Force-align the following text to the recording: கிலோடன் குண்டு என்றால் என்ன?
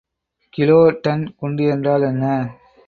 கிலோடன் 0.53 1.23
குண்டு 1.35 1.63
என்றால் 1.65 2.01
என்ன? 2.01 2.25